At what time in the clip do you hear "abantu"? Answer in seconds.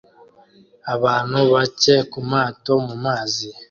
0.93-1.39